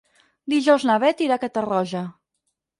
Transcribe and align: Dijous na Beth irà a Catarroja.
Dijous 0.53 0.85
na 0.91 0.95
Beth 1.05 1.23
irà 1.27 1.37
a 1.39 1.43
Catarroja. 1.45 2.05